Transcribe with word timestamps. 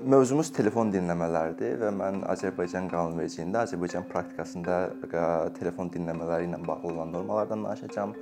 Mövzumuz 0.00 0.48
telefon 0.56 0.88
dinləmələrdir 0.88 1.74
və 1.76 1.90
mən 1.92 2.22
Azərbaycan 2.32 2.86
qanunvericiliyində, 2.88 3.66
Azərbaycan 3.66 4.06
praktikasında 4.08 4.78
telefon 5.58 5.90
dinləmələri 5.92 6.46
ilə 6.48 6.56
bağlı 6.64 6.88
olan 6.94 7.12
normalardan 7.12 7.66
danışacağam 7.66 8.14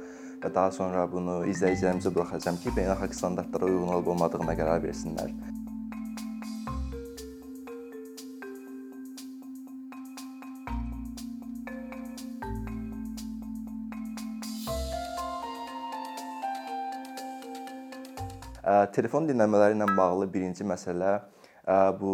və 0.42 0.50
daha 0.56 0.72
sonra 0.74 1.04
bunu 1.12 1.44
izləyicilərimizə 1.52 2.10
buraxacağam 2.16 2.58
ki, 2.64 2.74
beynəlxalq 2.74 3.14
standartlara 3.14 3.70
uyğun 3.70 3.94
olub-olmadığına 3.94 4.58
qərar 4.58 4.82
versinlər. 4.82 5.30
Telefon 18.98 19.30
dinləmələri 19.30 19.78
ilə 19.78 19.92
bağlı 19.94 20.26
birinci 20.34 20.66
məsələ 20.66 21.20
bu 22.00 22.12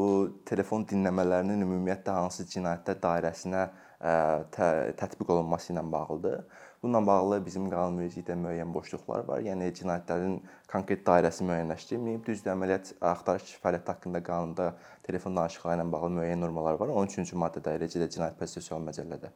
telefon 0.49 0.85
dinləmələrinin 0.91 1.63
ümumiyyətlə 1.63 2.15
hansı 2.17 2.47
cinayətlər 2.51 2.99
dairəsinə 3.03 3.65
tə 4.55 4.71
tətbiq 4.99 5.31
olunması 5.31 5.73
ilə 5.73 5.85
bağlıdır. 5.93 6.41
Bununla 6.85 7.07
bağlı 7.07 7.37
bizim 7.47 7.71
qanunvericilikdə 7.73 8.35
müəyyən 8.37 8.73
boşluqlar 8.75 9.23
var. 9.25 9.39
Yəni 9.41 9.71
cinayətlərin 9.79 10.35
konkret 10.69 11.01
dairəsi 11.07 11.47
müəyyənləşdirilməyib. 11.49 12.19
Düzdür, 12.27 12.51
əməliyyat 12.53 12.91
axtarış 13.11 13.55
fəaliyyəti 13.63 13.89
haqqında 13.89 14.21
qanunda 14.27 14.67
telefon 15.07 15.39
danışıqları 15.39 15.81
ilə 15.81 15.87
bağlı 15.95 16.11
müəyyən 16.19 16.45
normalar 16.45 16.77
var. 16.83 16.93
13-cü 16.93 17.41
maddədə, 17.41 17.79
eləcə 17.79 18.03
də 18.03 18.11
cinayət 18.19 18.37
prosessual 18.43 18.85
məcəllədə. 18.85 19.33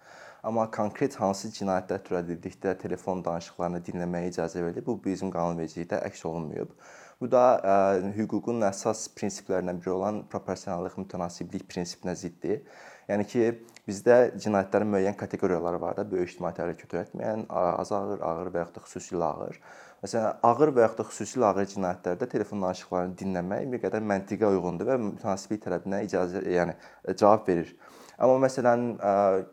Amma 0.51 0.67
konkret 0.77 1.17
hansı 1.23 1.49
cinayətlər 1.57 2.05
törədildikdə 2.11 2.77
telefon 2.85 3.25
danışıqlarını 3.25 3.81
dinləməyə 3.89 4.35
icazə 4.35 4.67
verilir, 4.67 4.85
bu 4.85 4.99
bizim 5.09 5.33
qanunvericilikdə 5.33 6.03
əks 6.11 6.27
olunmayıb. 6.29 6.77
Bu 7.19 7.33
da 7.33 7.47
ə, 7.57 7.79
hüququn 8.15 8.61
əsas 8.69 9.09
prinsiplərindən 9.17 9.81
biri 9.81 9.97
olan 9.97 10.21
proporsionallıq, 10.31 11.01
mütənasiblik 11.01 11.65
prinsipinə 11.73 12.13
ziddir. 12.15 12.61
Yəni 13.09 13.25
ki, 13.25 13.45
bizdə 13.89 14.19
cinayətlərin 14.37 14.91
müəyyən 14.93 15.17
kateqoriyaları 15.17 15.81
var 15.81 15.97
da, 15.97 16.05
böyük 16.11 16.35
ictimai 16.35 16.53
təhlükə 16.55 16.87
törətməyən, 16.93 17.38
az 17.51 17.93
ağır, 17.93 18.23
ağır 18.25 18.51
və 18.55 18.65
yaxud 18.65 18.79
da 18.79 18.85
xüsusilə 18.87 19.29
ağır. 19.29 19.61
Məsələn, 20.03 20.41
ağır 20.47 20.73
və 20.77 20.85
yaxud 20.87 21.03
da 21.03 21.07
xüsusilə 21.11 21.51
ağır 21.51 21.71
cinayətlərdə 21.75 22.29
telefon 22.35 22.65
danışıqlarını 22.67 23.17
dinləmək 23.23 23.71
bir 23.73 23.83
qədər 23.85 24.05
məntiqə 24.13 24.51
uyğundur 24.55 24.93
və 24.93 24.99
mütənasiblik 25.05 25.65
tələbinə 25.65 26.03
icazə, 26.07 26.43
yəni 26.55 26.77
cavab 27.15 27.49
verir. 27.51 27.75
Amma 28.19 28.39
məsələn, 28.47 28.89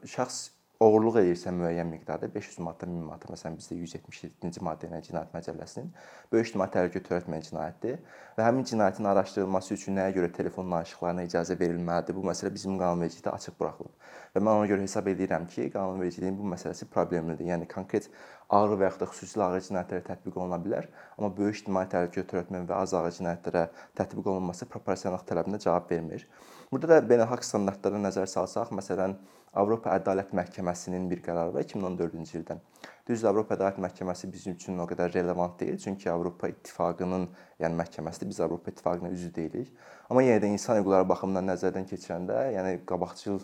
şəxs 0.09 0.41
oğurluq 0.83 1.19
edirsə 1.21 1.51
müəyyən 1.55 1.87
miqdarda 1.87 2.27
500 2.33 2.59
manatdan 2.59 2.91
1000 2.91 3.03
manata, 3.07 3.29
məsələn 3.31 3.55
bizdə 3.59 3.77
177-ci 3.79 4.63
maddə 4.65 4.89
ilə 4.89 4.99
Cinayət 5.05 5.31
Məcəlləsinin 5.35 5.91
böyük 6.33 6.49
ictimai 6.49 6.67
təhlükə 6.73 7.01
törətməyən 7.05 7.45
cinayətdir 7.47 8.01
və 8.35 8.47
həmin 8.47 8.67
cinayətin 8.67 9.07
araşdırılması 9.07 9.73
üçün 9.77 9.95
nəyə 9.99 10.15
görə 10.17 10.31
telefon 10.35 10.71
danışıqlarına 10.75 11.25
icazə 11.29 11.55
verilməlidir? 11.59 12.17
Bu 12.17 12.25
məsələ 12.27 12.51
bizim 12.53 12.75
qanunvericilikdə 12.81 13.31
açıq 13.31 13.55
buraxılıb. 13.59 13.93
Və 14.35 14.43
mən 14.43 14.59
ona 14.59 14.67
görə 14.67 14.83
hesab 14.83 15.07
edirəm 15.07 15.47
ki, 15.47 15.69
qanunvericiliyin 15.71 16.35
bu 16.35 16.49
məsələsi 16.51 16.89
problemlidir. 16.91 17.47
Yəni 17.53 17.69
konkret 17.71 18.09
ağır 18.49 18.75
və 18.75 18.89
yaxud 18.89 19.05
da 19.05 19.07
xüsusilə 19.13 19.47
ağır 19.47 19.63
cinayətlərə 19.69 20.03
tətbiq 20.09 20.35
oluna 20.35 20.59
bilər, 20.61 20.89
amma 21.15 21.31
böyük 21.37 21.61
ictimai 21.61 21.85
təhlükə 21.93 22.25
törətmə 22.33 22.65
və 22.67 22.81
az 22.81 22.93
ağır 22.97 23.15
cinayətlərə 23.15 23.63
tətbiq 23.95 24.27
olunması 24.33 24.67
proporsionallıq 24.73 25.23
tələbinə 25.29 25.61
cavab 25.63 25.87
vermir. 25.89 26.27
Burada 26.71 26.99
da 26.99 27.07
beynəlxalq 27.07 27.47
standartlara 27.47 28.01
nəzər 28.03 28.27
salsaq, 28.27 28.75
məsələn, 28.75 29.15
Avropa 29.55 29.93
Ədalət 29.95 30.33
Məhkəməsinin 30.35 31.05
bir 31.07 31.21
qərarı 31.23 31.53
var 31.55 31.63
2014-cü 31.63 32.39
ildən. 32.41 32.59
Düzdür, 33.07 33.29
Avropa 33.29 33.55
Ədalət 33.55 33.77
Məhkəməsi 33.85 34.27
bizim 34.31 34.57
üçün 34.57 34.81
o 34.83 34.87
qədər 34.89 35.13
relevant 35.15 35.55
deyil, 35.59 35.77
çünki 35.79 36.09
Avropa 36.11 36.49
İttifaqının, 36.51 37.27
yəni 37.63 37.79
məhkəməsidir. 37.79 38.27
Biz 38.33 38.41
Avropa 38.43 38.73
İttifaqına 38.73 39.11
üzv 39.15 39.31
deyilik. 39.35 39.69
Amma 40.09 40.25
yenə 40.25 40.41
də 40.43 40.49
insan 40.51 40.81
hüquqları 40.81 41.07
baxımından 41.07 41.47
nəzərdən 41.53 41.87
keçirəndə, 41.91 42.39
yəni 42.57 42.81
qabaqcıl 42.89 43.39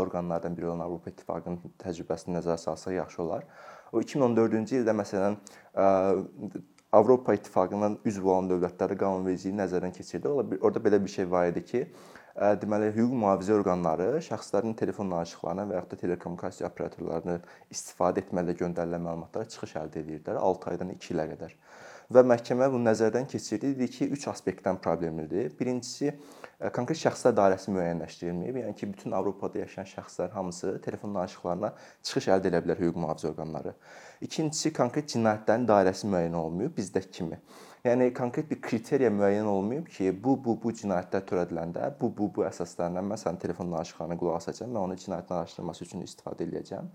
orqanlardan 0.00 0.56
biri 0.56 0.68
olan 0.68 0.84
Avropa 0.84 1.14
İttifaqının 1.14 1.72
təcrübəsini 1.80 2.36
nəzərə 2.36 2.58
salsaq 2.60 2.98
yaxşı 2.98 3.22
olar. 3.22 3.46
O 3.92 4.02
2014-cü 4.04 4.82
ildə 4.82 4.96
məsələn 5.00 5.40
Avropa 6.92 7.34
İttifaqının 7.38 8.00
üzv 8.04 8.24
olan 8.26 8.48
dövlətləri 8.50 8.96
qanunvericiliyi 8.98 9.60
nəzərdən 9.60 9.92
keçirdi. 9.94 10.28
Orada 10.58 10.82
belə 10.82 10.98
bir 11.04 11.12
şey 11.12 11.30
var 11.30 11.52
idi 11.52 11.62
ki, 11.64 11.84
deməli 12.40 12.88
hüquq 12.96 13.12
mühafizə 13.22 13.52
orqanları 13.58 14.22
şəxslərin 14.24 14.72
telefon 14.78 15.10
danışıqlarına 15.12 15.66
və 15.68 15.76
yaxud 15.76 15.90
da 15.92 16.00
telekommunikasiya 16.00 16.70
operatorlarını 16.70 17.36
istifadə 17.74 18.22
etməklə 18.24 18.54
göndərilən 18.62 19.04
məlumatlara 19.04 19.48
çıxış 19.52 19.76
əldə 19.82 20.00
edirdilər 20.00 20.40
6 20.40 20.70
aydan 20.72 20.94
2 20.94 21.12
ilə 21.14 21.26
qədər. 21.34 21.56
Və 22.10 22.24
məhkəmə 22.26 22.66
bunu 22.72 22.88
nəzərdən 22.88 23.28
keçirdi, 23.30 23.74
dedi 23.76 23.86
ki, 23.92 24.08
3 24.16 24.24
aspektdən 24.32 24.80
problemlidir. 24.82 25.52
Birincisi, 25.60 26.10
konkret 26.74 26.98
şəxslər 26.98 27.36
dairəsi 27.38 27.70
müəyyənləşdirilməyib. 27.76 28.56
Yəni 28.64 28.74
ki, 28.80 28.88
bütün 28.96 29.14
Avropada 29.14 29.60
yaşayan 29.60 29.86
şəxslər 29.92 30.32
hamısı 30.34 30.72
telefon 30.82 31.14
danışıqlarına 31.14 31.70
çıxış 32.08 32.26
əldə 32.34 32.50
edə 32.50 32.64
bilər 32.64 32.82
hüquq 32.82 32.98
mühafizə 33.04 33.30
orqanları. 33.30 33.76
İkincisi, 34.26 34.72
konkret 34.74 35.12
cinayətlərin 35.12 35.68
dairəsi 35.70 36.10
müəyyən 36.10 36.40
olunmayıb 36.40 36.74
bizdəki 36.80 37.14
kimi. 37.20 37.38
Yəni 37.80 38.10
konkret 38.12 38.50
bir 38.50 38.58
kriteriya 38.60 39.08
müəyyən 39.08 39.46
olmayıb 39.48 39.86
ki, 39.88 40.10
bu 40.24 40.34
bu 40.44 40.52
bu 40.60 40.72
cinayətlər 40.76 41.22
törədiləndə 41.30 41.86
bu 42.00 42.10
bu 42.18 42.26
bu 42.36 42.44
əsaslarla 42.44 43.00
mən 43.00 43.20
sənin 43.22 43.40
telefon 43.40 43.72
danışıqlarına 43.72 44.18
qulaq 44.20 44.36
asacağam 44.36 44.74
və 44.76 44.82
onu 44.84 44.98
cinayətin 45.00 45.36
araşdırılması 45.38 45.84
üçün 45.86 46.04
istifadə 46.04 46.44
edəcəm. 46.44 46.90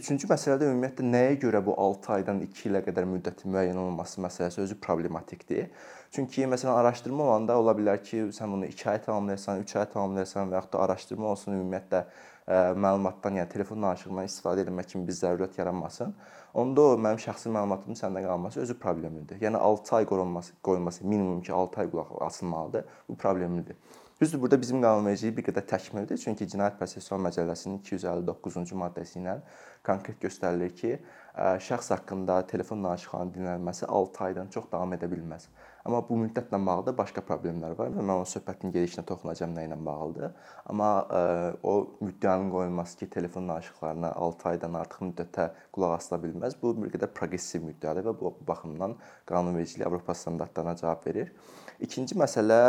Üçüncü 0.00 0.26
məsələ 0.30 0.56
də 0.62 0.70
ümumiyyətlə 0.70 1.04
nəyə 1.10 1.34
görə 1.44 1.60
bu 1.66 1.76
6 1.78 2.12
aydan 2.16 2.40
2 2.46 2.64
ilə 2.70 2.80
qədər 2.86 3.04
müddətin 3.06 3.52
müəyyən 3.54 3.76
olunması 3.78 4.24
məsələsi 4.24 4.64
özü 4.64 4.78
problematikdir. 4.82 5.68
Çünki 6.16 6.48
məsələn 6.48 6.80
araşdırma 6.80 7.28
olanda 7.28 7.58
ola 7.60 7.76
bilər 7.76 8.00
ki, 8.02 8.30
sən 8.34 8.56
bunu 8.56 8.66
2 8.72 8.88
ay 8.90 9.02
tamamlayasan, 9.04 9.60
3 9.62 9.76
ay 9.76 9.86
tamamlayasan 9.92 10.48
və 10.48 10.58
yaxud 10.58 10.72
da 10.72 10.80
araşdırma 10.88 11.28
olsun 11.34 11.58
ümumiyyətlə 11.58 12.02
məlumatdan, 12.80 13.38
yəni 13.40 13.52
telefon 13.52 13.84
danışığından 13.84 14.32
istifadə 14.32 14.64
etmək 14.64 14.90
kimi 14.90 15.06
bir 15.06 15.20
zərurət 15.20 15.60
yaranmasın. 15.60 16.16
Onda 16.54 16.82
o 16.86 16.90
mənim 16.94 17.18
şəxsi 17.18 17.50
məlumatımın 17.50 17.98
səndə 17.98 18.20
qalması 18.22 18.60
özü 18.62 18.76
problemlidir. 18.78 19.40
Yəni 19.42 19.58
6 19.58 19.96
ay 19.96 20.04
qorunması, 20.06 20.52
qoyulması 20.62 21.06
minimum 21.06 21.40
ki 21.42 21.52
6 21.52 21.80
ay 21.80 21.90
qulaq 21.90 22.12
asılmalıdır. 22.26 22.84
Bu 23.08 23.16
problemlidir. 23.16 23.76
Düzdür, 24.20 24.40
burada 24.40 24.60
bizim 24.60 24.78
qanunvericiliyi 24.82 25.36
bir 25.36 25.48
qədər 25.48 25.66
təkmildir. 25.66 26.20
Çünki 26.22 26.46
Cinayət 26.46 26.78
Prosessual 26.78 27.18
Məcəlləsinin 27.26 27.80
259-cu 27.82 28.78
maddəsi 28.78 29.18
ilə 29.18 29.40
konkret 29.82 30.22
göstərilir 30.22 30.70
ki, 30.78 30.92
şəxs 31.34 31.90
haqqında 31.90 32.42
telefon 32.46 32.84
danışıqlarının 32.84 33.32
dinlənilməsi 33.34 33.86
6 33.86 34.24
aydan 34.24 34.50
çox 34.54 34.68
davam 34.72 34.92
edə 34.94 35.08
bilməz. 35.10 35.48
Amma 35.84 35.98
bu 36.08 36.16
müddətlə 36.16 36.56
bağlı 36.66 36.94
başqa 36.96 37.20
problemlər 37.26 37.74
var 37.76 37.90
və 37.92 38.00
mən 38.00 38.22
o 38.22 38.28
söhbətin 38.28 38.70
gedişinə 38.72 39.02
toxunacağam 39.08 39.52
nə 39.56 39.66
ilə 39.66 39.76
bağlıdır. 39.84 40.30
Amma 40.70 40.90
o 41.62 41.74
müddəanın 42.00 42.52
qoyulması 42.54 42.98
ki, 42.98 43.10
telefon 43.10 43.48
danışıqlarına 43.48 44.12
6 44.12 44.48
aydan 44.48 44.78
artıq 44.80 45.02
müddətə 45.08 45.48
qulaq 45.74 45.96
asıla 45.98 46.20
bilməz. 46.22 46.56
Bu 46.62 46.72
bir 46.78 46.94
qədər 46.94 47.12
progressiv 47.18 47.66
müddəadır 47.66 48.08
və 48.08 48.16
bu 48.20 48.32
baxımdan 48.48 48.96
qanunvericilik 49.26 49.86
Avropa 49.86 50.14
standartlarına 50.14 50.76
cavab 50.76 51.06
verir. 51.06 51.34
İkinci 51.80 52.14
məsələ 52.14 52.60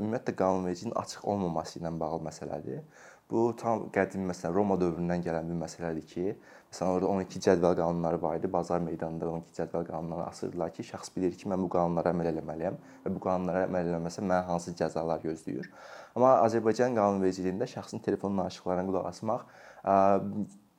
ümumiyyətlə 0.00 0.34
qanunvericiliyin 0.40 0.96
açıq 0.98 1.28
olmaması 1.28 1.78
ilə 1.78 1.92
bağlı 2.00 2.24
məsələdir. 2.30 2.82
Bu 3.30 3.48
tam 3.58 3.88
qədim 3.90 4.28
məsələn 4.30 4.52
Roma 4.54 4.76
dövründən 4.78 5.22
gələn 5.24 5.48
bir 5.50 5.56
məsələdir 5.58 6.04
ki, 6.06 6.34
məsələn 6.70 6.92
orada 6.94 7.08
12 7.10 7.40
cədvəl 7.46 7.72
qanunları 7.80 8.20
var 8.22 8.36
idi. 8.38 8.50
Bazar 8.52 8.84
meydanında 8.84 9.30
12 9.30 9.56
cədvəl 9.56 9.86
qanunları 9.88 10.26
asırdılar 10.28 10.70
ki, 10.76 10.84
şəxs 10.92 11.10
bilir 11.16 11.34
ki, 11.34 11.48
mən 11.50 11.64
bu 11.64 11.70
qanunlara 11.74 12.12
əməl 12.14 12.30
etməliyəm 12.30 12.78
və 13.02 13.14
bu 13.16 13.22
qanunlara 13.24 13.64
əməl 13.66 13.90
etməsəm 13.96 14.28
mənə 14.30 14.46
hansı 14.46 14.76
cəzalar 14.78 15.24
gözləyir. 15.26 15.66
Amma 16.14 16.36
Azərbaycan 16.44 16.94
qanunvericiliyində 17.00 17.66
şəxsin 17.72 18.04
telefon 18.06 18.38
danışıqlarına 18.38 18.86
qulaq 18.92 19.10
asmaq 19.10 19.42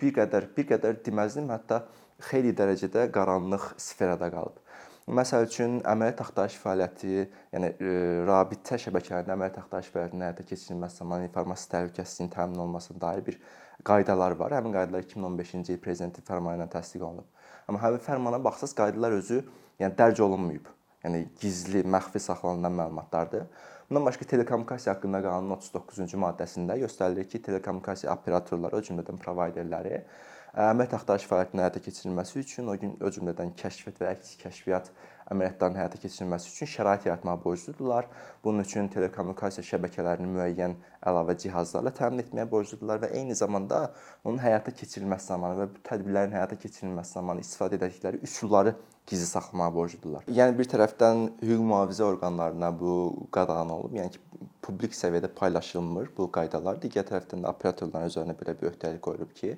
bir 0.02 0.16
qədər 0.22 0.48
bir 0.56 0.70
qədər 0.72 1.02
deməzdim, 1.04 1.52
hətta 1.52 1.84
xeyli 2.30 2.56
dərəcədə 2.56 3.10
qaranlıq 3.12 3.74
sferada 3.82 4.32
qalıb. 4.32 4.64
Məsəl 5.08 5.46
üçün 5.48 5.78
əməliyyat 5.88 6.20
axtarış 6.20 6.58
fəaliyyəti, 6.60 7.12
yəni 7.56 7.68
e, 7.80 7.92
rabitə 8.28 8.76
şəbəkələrində 8.84 9.32
əməliyyat 9.38 9.60
axtarış 9.62 9.88
fəaliyyətinin 9.94 10.26
həyata 10.26 10.44
keçirilməsi 10.50 11.00
zamanı 11.00 11.30
informasiya 11.30 11.70
təhlükəsizliyinin 11.78 12.34
təmin 12.34 12.60
olunmasına 12.60 13.00
dair 13.06 13.24
bir 13.24 13.38
qaydalar 13.88 14.36
var. 14.42 14.58
Həmin 14.60 14.76
qaydalar 14.76 15.08
2015-ci 15.08 15.78
il 15.78 15.80
prezidentin 15.80 16.28
fərmanı 16.28 16.60
ilə 16.60 16.68
təsdiq 16.76 17.08
olunub. 17.08 17.48
Amma 17.72 17.80
həmin 17.86 18.04
fərmana 18.04 18.42
baxsaz 18.44 18.76
qaydalar 18.76 19.16
özü 19.22 19.40
yəni 19.80 19.96
dərc 19.96 20.20
olunmayıb. 20.28 20.68
Yəni 21.06 21.24
gizli, 21.40 21.86
məxfi 21.88 22.20
saxlanılan 22.28 22.76
məlumatlardır. 22.82 23.48
Bundan 23.88 24.10
başqa 24.10 24.28
telekommunikasiya 24.28 24.98
haqqında 24.98 25.22
qanunun 25.24 25.56
39-cu 25.56 26.20
maddəsində 26.20 26.76
göstərilir 26.84 27.30
ki, 27.32 27.40
telekommunikasiya 27.48 28.12
operatorları, 28.12 28.82
o 28.82 28.88
cümlədən 28.90 29.24
provayderləri 29.24 30.02
əməliyyat 30.58 30.96
axtarış 30.98 31.28
fəaliyyətinin 31.30 31.62
həyata 31.62 31.82
keçirilməsi 31.86 32.40
üçün 32.42 32.72
o 32.72 32.74
gün 32.82 32.96
o 32.98 33.12
cümlədən 33.14 33.52
kəşfiyyat 33.60 34.00
və 34.02 34.10
əks 34.16 34.32
kəşfiyyat 34.42 34.90
əməliyyatlarının 35.30 35.80
həyata 35.82 36.00
keçirilməsi 36.02 36.50
üçün 36.50 36.70
şərait 36.72 37.06
yaratmağa 37.06 37.36
borcludurlar. 37.44 38.08
Bunun 38.44 38.64
üçün 38.66 38.88
telekommunikasiya 38.90 39.66
şəbəkələrini 39.68 40.30
müəyyən 40.34 40.74
əlavə 41.12 41.36
cihazlarla 41.44 41.94
təmin 42.00 42.24
etməyə 42.24 42.48
borcludurlar 42.50 43.04
və 43.04 43.12
eyni 43.20 43.36
zamanda 43.38 43.92
onun 44.24 44.40
həyata 44.42 44.74
keçirilməsi 44.80 45.30
zamanı 45.34 45.60
və 45.62 45.68
bu 45.76 45.84
tədbirlərin 45.90 46.34
həyata 46.40 46.58
keçirilməsi 46.64 47.20
zamanı 47.20 47.44
istifadə 47.46 47.78
etdikləri 47.78 48.24
üsulları 48.26 48.74
gizli 49.08 49.28
saxlamağa 49.28 49.74
borcludurlar. 49.76 50.26
Yəni 50.40 50.58
bir 50.58 50.72
tərəfdən 50.72 51.22
hüquq 51.42 51.68
mühafizə 51.70 52.08
orqanlarına 52.08 52.72
bu 52.80 52.94
qadağan 53.36 53.70
olunub, 53.76 53.94
yəni 54.00 54.16
ki, 54.16 54.24
publik 54.66 54.96
səviyyədə 54.98 55.30
paylaşılmır 55.38 56.10
bu 56.18 56.28
qaydalar. 56.36 56.82
Digər 56.84 57.08
tərəfdən 57.08 57.46
də 57.46 57.54
operatorların 57.54 58.10
özlərinə 58.10 58.36
belə 58.40 58.58
bir 58.60 58.74
öhdəlik 58.74 59.00
qoyulub 59.06 59.32
ki, 59.38 59.54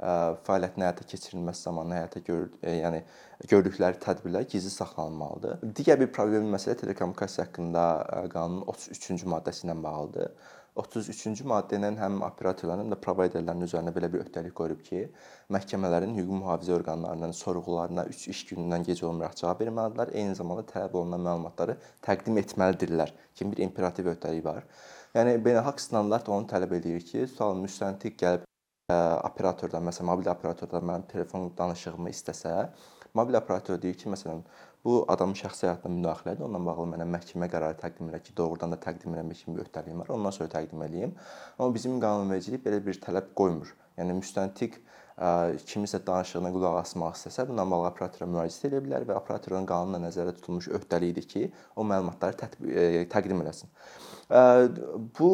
fəaliyyətin 0.00 0.84
həyata 0.84 1.06
keçirilməsi 1.10 1.68
zamanı 1.68 1.94
həyata 1.98 2.22
gör, 2.26 2.48
yəni 2.66 3.04
gördükləri 3.50 4.00
tədbirlər 4.02 4.48
gizli 4.50 4.72
saxlanılmalıdır. 4.74 5.62
Digər 5.78 6.00
bir 6.00 6.10
problemli 6.12 6.50
məsələ 6.56 6.80
telekommunikasiya 6.82 7.46
haqqında 7.46 7.86
qanunun 8.34 8.66
33-cü 8.74 9.30
maddəsi 9.30 9.66
ilə 9.68 9.78
bağlıdır. 9.86 10.34
33-cü 10.74 11.44
maddə 11.46 11.78
ilə 11.78 11.92
həm 12.00 12.16
operatorların, 12.26 12.82
həm 12.82 12.94
də 12.96 12.96
provayderlərin 13.04 13.62
üzərinə 13.62 13.92
belə 13.94 14.08
bir 14.10 14.24
öhdəlik 14.24 14.56
qoyulub 14.58 14.80
ki, 14.82 15.04
məhkəmələrin 15.54 16.16
hüquq 16.16 16.40
mühafizə 16.40 16.72
orqanlarının 16.74 17.34
sorğularına 17.38 18.04
3 18.10 18.24
iş 18.32 18.40
günündən 18.48 18.86
gec 18.88 19.04
olmayaraq 19.06 19.38
cavab 19.38 19.62
verməlidirlər. 19.62 20.10
Eyni 20.18 20.34
zamanda 20.34 20.64
tələb 20.72 20.96
olunan 20.98 21.22
məlumatları 21.28 21.76
təqdim 22.02 22.40
etməlidirlər 22.42 23.14
kimi 23.38 23.54
bir 23.54 23.62
imperativ 23.68 24.10
öhdəlik 24.16 24.42
var. 24.48 24.66
Yəni 25.14 25.36
beynəlxalq 25.46 25.78
standart 25.84 26.32
onu 26.34 26.50
tələb 26.50 26.74
eləyir 26.80 27.06
ki, 27.06 27.28
sual 27.30 27.54
müstəntiq 27.60 28.18
gəlib 28.24 28.50
operatordan, 28.92 29.84
məsələn, 29.86 30.10
mobil 30.10 30.28
operatordan 30.28 30.84
mənim 30.84 31.06
telefon 31.08 31.48
danışığımı 31.56 32.10
istəsə, 32.12 32.52
mobil 33.16 33.38
operator 33.38 33.78
deyir 33.80 33.96
ki, 33.96 34.10
məsələn, 34.12 34.42
bu 34.84 34.98
adamın 35.08 35.38
şəxsi 35.38 35.64
həyatına 35.64 35.94
müdaxilədir. 35.94 36.44
Onunla 36.44 36.60
bağlı 36.66 36.90
mənə 36.92 37.06
məhkəmə 37.14 37.48
qərarı 37.48 37.78
təqdim 37.80 38.10
elə 38.10 38.20
ki, 38.20 38.34
doğrudan 38.36 38.74
da 38.74 38.80
təqdim 38.84 39.16
eləmək 39.16 39.46
kimi 39.46 39.62
öhdəliyim 39.64 40.02
var. 40.02 40.12
Ondan 40.12 40.36
sonra 40.36 40.52
təqdim 40.52 40.84
eləyim. 40.84 41.14
Amma 41.56 41.72
bizim 41.72 41.96
qanunvericilik 42.02 42.64
belə 42.66 42.82
bir 42.84 43.00
tələb 43.00 43.32
qoymur. 43.40 43.72
Yəni 43.98 44.18
müstəntiq 44.20 44.80
kimisə 45.70 46.00
danışığına 46.02 46.50
qulaq 46.50 46.80
asmaq 46.80 47.14
istəsə, 47.14 47.44
bununla 47.46 47.68
bağlı 47.70 47.86
operatora 47.92 48.26
müraciət 48.26 48.64
edə 48.66 48.80
bilər 48.82 49.04
və 49.06 49.14
operatorun 49.20 49.68
qanunla 49.68 50.00
nəzərdə 50.08 50.32
tutulmuş 50.40 50.72
öhdəliyidir 50.74 51.28
ki, 51.30 51.44
o 51.78 51.86
məlumatları 51.86 52.34
tətbiq 52.40 53.06
təqdim 53.12 53.44
eləsin. 53.44 53.70
Bu 55.14 55.30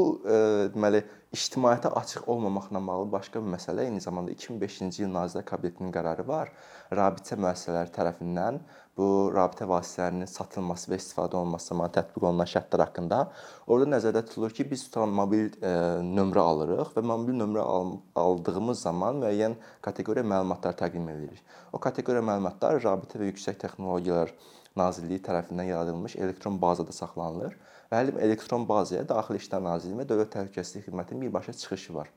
deməli 0.75 1.01
ictimaiyyətə 1.33 1.95
açıq 1.97 2.29
olmamaqla 2.29 2.83
bağlı 2.87 3.09
başqa 3.13 3.41
bir 3.41 3.55
məsələ 3.55 3.87
eyni 3.87 4.05
zamanda 4.05 4.35
2005-ci 4.35 5.07
il 5.07 5.13
Nazirlər 5.15 5.47
Kabinetinin 5.49 5.95
qərarı 5.95 6.27
var. 6.29 6.53
Rabitə 6.93 7.39
müəssisələri 7.41 7.95
tərəfindən 7.95 8.61
bu 8.99 9.31
rabitə 9.35 9.67
vasitələrinin 9.71 10.29
satılması 10.29 10.91
və 10.91 10.99
istifadə 11.01 11.39
olunması 11.39 11.71
zamanı 11.73 11.95
tətbiq 11.95 12.27
olunan 12.27 12.49
şərtlər 12.51 12.85
haqqında 12.85 13.21
orada 13.67 13.91
nəzərdə 13.95 14.25
tutulur 14.29 14.55
ki, 14.57 14.67
biz 14.71 14.85
tutan 14.89 15.13
mobil 15.15 15.49
e, 15.63 15.73
nömrə 16.05 16.45
alırıq 16.53 16.93
və 16.97 17.05
mobil 17.13 17.39
nömrə 17.39 17.65
al 17.65 17.95
aldığımız 18.21 18.83
zaman 18.87 19.23
müəyyən 19.25 19.57
kateqoriya 19.87 20.27
məlumatlar 20.35 20.77
təqdim 20.83 21.09
edirik. 21.15 21.43
O 21.73 21.79
kateqoriya 21.79 22.25
məlumatlar 22.27 22.81
rabitə 22.85 23.23
və 23.23 23.31
yüksək 23.31 23.61
texnologiyalar 23.63 24.35
Nazirliyi 24.77 25.19
tərəfindən 25.27 25.67
yaradılmış 25.67 26.15
elektron 26.17 26.61
bazada 26.63 26.93
saxlanılır 26.95 27.57
və 27.91 27.99
həmin 28.01 28.21
elektron 28.23 28.67
bazaya 28.69 29.03
Daxili 29.09 29.41
İşlər 29.43 29.65
Nazirliyi 29.67 29.99
və 29.99 30.07
Dövlət 30.13 30.31
Təhlükəsizlik 30.37 30.87
Xidmətinin 30.87 31.25
birbaşa 31.27 31.53
çıxışı 31.53 31.95
var. 31.95 32.13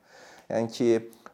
Yəni 0.48 0.70
ki, 0.70 0.88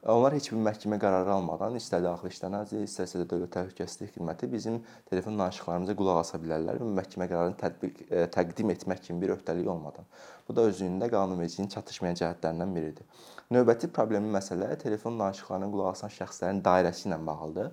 onlar 0.08 0.32
heç 0.32 0.49
bir 0.52 0.61
məhkəmə 0.64 0.97
qərarı 1.00 1.32
almadan 1.35 1.75
istər 1.76 2.00
Daxili 2.05 2.32
İşlər 2.32 2.52
Nazirliyi, 2.55 2.88
istərsə 2.88 3.20
də 3.20 3.26
Dövlət 3.29 3.52
Təhlükəsizlik 3.56 4.14
Xidməti 4.14 4.49
bizim 4.52 4.79
telefon 5.11 5.38
danışıqlarımıza 5.38 5.97
qulaq 5.99 6.20
asa 6.23 6.41
bilərlər 6.41 6.81
və 6.81 6.88
məhkəmə 6.97 7.29
qərarını 7.29 7.58
tətbiq 7.61 8.00
e, 8.08 8.25
təqdim 8.32 8.73
etmək 8.73 9.02
kimi 9.05 9.20
bir 9.20 9.35
öhdəlik 9.37 9.69
olmadan. 9.69 10.08
Bu 10.49 10.56
da 10.56 10.64
özlüyündə 10.70 11.11
qanunvericiliyin 11.12 11.69
çatışmayan 11.76 12.17
cəhətlərindən 12.23 12.75
biridir. 12.76 13.26
Növbəti 13.52 13.93
problemli 13.93 14.32
məsələ 14.32 14.73
telefon 14.81 15.20
danışıqlarına 15.20 15.70
qulaq 15.75 15.93
asan 15.93 16.17
şəxslərin 16.17 16.64
dairəsi 16.64 17.11
ilə 17.11 17.20
bağlıdır. 17.26 17.73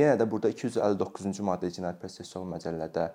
Yenə 0.00 0.16
də 0.16 0.30
burada 0.30 0.54
259-cu 0.54 1.44
maddə 1.44 1.72
Cinayət 1.74 2.00
Prosessual 2.00 2.48
Məcəllədə 2.48 3.10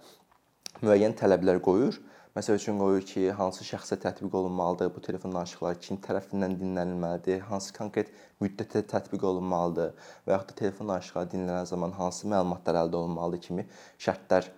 müəyyən 0.84 1.18
tələblər 1.18 1.62
qoyur. 1.64 1.98
Məsəl 2.34 2.56
üçün 2.58 2.80
qoyur 2.82 3.04
ki, 3.06 3.24
hansı 3.38 3.62
şəxsə 3.68 4.00
tətbiq 4.02 4.34
olunmalıdır, 4.40 4.88
bu 4.96 5.02
telefon 5.06 5.36
danışıqları 5.36 5.78
kim 5.86 6.00
tərəfindən 6.02 6.56
dinlənilməlidir, 6.58 7.44
hansı 7.46 7.76
konkret 7.76 8.10
müddətə 8.42 8.82
tətbiq 8.90 9.28
olunmalıdır 9.30 9.92
və 10.26 10.34
yaxud 10.34 10.50
da 10.50 10.56
telefon 10.64 10.90
danışıqları 10.90 11.30
dinlənən 11.36 11.70
zaman 11.70 11.94
hansı 12.00 12.32
məlumatlar 12.34 12.80
əldə 12.82 12.98
olunmalıdır 13.04 13.44
kimi 13.46 13.68
şərtlər 14.08 14.50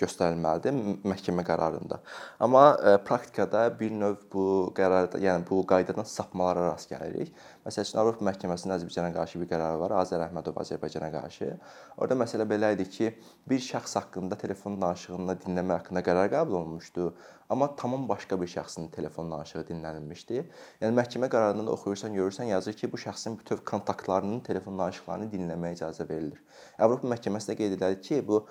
göstərilməlidir 0.00 0.74
məhkəmə 1.06 1.44
qərarında. 1.46 1.98
Amma 2.40 2.64
praktikada 3.06 3.66
bir 3.78 3.92
növ 3.92 4.16
bu 4.32 4.44
qərarda, 4.76 5.20
yəni 5.22 5.44
bu 5.48 5.60
qaydadan 5.68 6.08
sapmalara 6.08 6.70
rast 6.70 6.90
gəlirik. 6.90 7.34
Məsəl 7.66 7.86
üçün 7.86 8.00
Avropa 8.02 8.24
Məhkəməsinin 8.26 8.74
Azərbaycana 8.74 9.12
qarşı 9.14 9.38
bir 9.38 9.50
qərarı 9.52 9.78
var, 9.78 9.92
Azər 10.00 10.24
Əhmədov 10.24 10.56
Azərbaycana 10.64 11.12
qarşı. 11.14 11.52
Orada 11.96 12.16
məsələ 12.24 12.48
belə 12.50 12.72
idi 12.74 12.88
ki, 12.90 13.12
bir 13.46 13.60
şəxs 13.62 13.94
haqqında 14.00 14.38
telefon 14.40 14.80
danışığını 14.82 15.36
dinləmə 15.44 15.76
haqqında 15.78 16.02
qərar 16.02 16.32
qəbul 16.32 16.58
olunmuşdu, 16.58 17.12
amma 17.52 17.68
tamam 17.76 18.08
başqa 18.08 18.40
bir 18.40 18.50
şəxsin 18.50 18.90
telefon 18.90 19.30
danışığı 19.30 19.62
dinlənilmişdi. 19.68 20.42
Yəni 20.82 20.98
məhkəmə 20.98 21.30
qərarında 21.30 21.68
da 21.68 21.76
oxuyursan, 21.76 22.16
görürsən 22.18 22.50
yazır 22.50 22.74
ki, 22.80 22.90
bu 22.90 22.98
şəxsin 22.98 23.38
bütöv 23.38 23.62
kontaktlarının 23.68 24.40
telefon 24.42 24.82
danışıqlarını 24.82 25.30
dinləməyə 25.30 25.78
icazə 25.78 26.08
verilir. 26.08 26.42
Avropa 26.82 27.06
Məhkəməsi 27.14 27.52
də 27.52 27.58
qeyd 27.60 27.78
edir 27.78 28.00
ki, 28.02 28.24
bu 28.26 28.42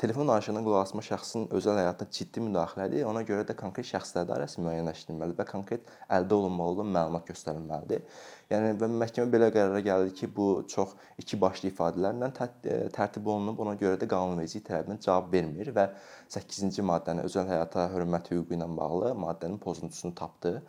telefon 0.00 0.28
danışığına 0.28 0.60
qulaq 0.64 0.82
asma 0.86 1.02
şəxsin 1.04 1.42
özəl 1.52 1.76
həyatına 1.76 2.12
ciddi 2.16 2.40
müdaxilədir. 2.46 3.02
Ona 3.04 3.20
görə 3.28 3.42
də 3.48 3.52
konkret 3.58 3.84
şəxslər 3.90 4.24
dairəsi 4.30 4.62
müəyyənləşdirilməli 4.64 5.36
və 5.36 5.44
konkret 5.50 5.90
əldə 6.16 6.38
olunmalı 6.38 6.72
olan 6.76 6.94
məlumat 6.94 7.28
göstərilməlidir. 7.28 8.06
Yəni 8.50 8.70
və 8.80 8.88
məhkəmə 9.02 9.28
belə 9.34 9.50
qərara 9.52 9.82
gəldi 9.84 10.14
ki, 10.22 10.30
bu 10.36 10.46
çox 10.72 10.94
iki 11.20 11.36
başlı 11.44 11.68
ifadələrlə 11.68 12.30
e, 12.32 12.78
tərtib 12.96 13.28
olunub. 13.28 13.60
Ona 13.60 13.76
görə 13.82 14.00
də 14.00 14.08
qanunvericilik 14.08 14.64
tərəfindən 14.70 15.04
cavab 15.04 15.28
vermir 15.36 15.68
və 15.76 15.90
8-ci 16.32 16.86
maddənin 16.92 17.28
özəl 17.28 17.52
həyata 17.52 17.90
hörmət 17.92 18.32
hüququ 18.32 18.56
ilə 18.56 18.72
bağlı 18.80 19.12
maddənin 19.20 19.60
pozuntusunu 19.60 20.16
tapdı. 20.16 20.62